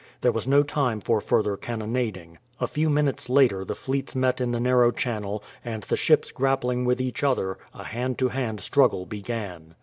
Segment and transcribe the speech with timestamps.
[0.21, 2.39] There was no time for further cannonading.
[2.59, 6.85] A few minutes later the fleets met in the narrow channel, and the ships grappling
[6.85, 9.75] with each other, a hand to hand struggle began.